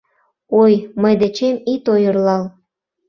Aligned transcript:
Ой, 0.61 0.73
мый 1.01 1.13
дечем 1.21 1.55
ит 1.73 1.83
ойырлал; 1.93 2.43